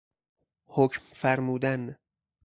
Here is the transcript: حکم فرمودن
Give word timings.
حکم 0.67 1.01
فرمودن 1.13 1.97